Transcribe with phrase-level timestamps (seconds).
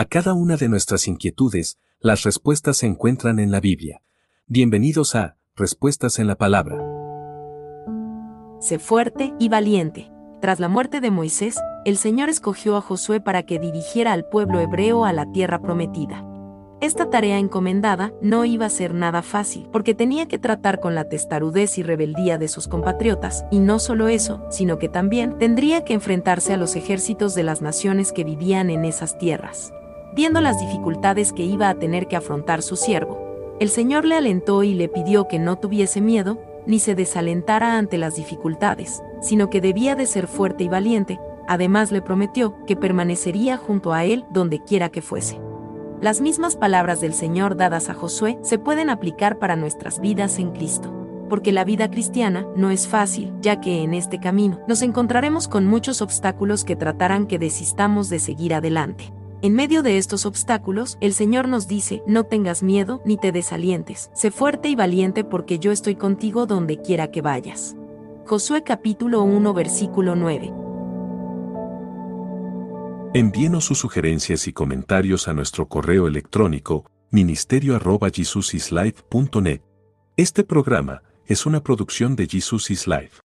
[0.00, 4.00] A cada una de nuestras inquietudes, las respuestas se encuentran en la Biblia.
[4.46, 6.78] Bienvenidos a Respuestas en la Palabra.
[8.60, 10.10] Sé fuerte y valiente.
[10.40, 14.60] Tras la muerte de Moisés, el Señor escogió a Josué para que dirigiera al pueblo
[14.60, 16.24] hebreo a la tierra prometida.
[16.80, 21.10] Esta tarea encomendada no iba a ser nada fácil, porque tenía que tratar con la
[21.10, 25.92] testarudez y rebeldía de sus compatriotas, y no solo eso, sino que también tendría que
[25.92, 29.74] enfrentarse a los ejércitos de las naciones que vivían en esas tierras.
[30.14, 34.62] Viendo las dificultades que iba a tener que afrontar su siervo, el Señor le alentó
[34.64, 39.60] y le pidió que no tuviese miedo, ni se desalentara ante las dificultades, sino que
[39.60, 44.62] debía de ser fuerte y valiente, además le prometió que permanecería junto a él donde
[44.64, 45.40] quiera que fuese.
[46.00, 50.50] Las mismas palabras del Señor dadas a Josué se pueden aplicar para nuestras vidas en
[50.52, 50.96] Cristo.
[51.28, 55.66] Porque la vida cristiana no es fácil, ya que en este camino nos encontraremos con
[55.66, 59.12] muchos obstáculos que tratarán que desistamos de seguir adelante.
[59.42, 64.10] En medio de estos obstáculos, el Señor nos dice, no tengas miedo ni te desalientes,
[64.12, 67.74] sé fuerte y valiente porque yo estoy contigo donde quiera que vayas.
[68.26, 70.52] Josué capítulo 1 versículo 9.
[73.14, 79.62] Envíenos sus sugerencias y comentarios a nuestro correo electrónico ministerio.jesusislife.net.
[80.18, 83.22] Este programa es una producción de Jesus is Life.